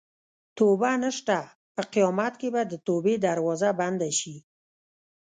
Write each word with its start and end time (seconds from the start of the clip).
توبه 0.57 0.91
نشته 1.03 1.39
په 1.73 1.81
قیامت 1.93 2.33
کې 2.41 2.49
به 2.53 2.61
د 2.71 2.73
توبې 2.87 3.15
دروازه 3.25 3.69
بنده 3.79 4.09
شي. 4.19 4.35